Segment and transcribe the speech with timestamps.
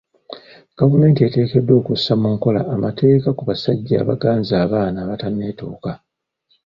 [0.79, 5.91] Gavumenti eteekeddwa okussa mu nkola amateeka ku basajja abaganza abaana abatanneetuuka.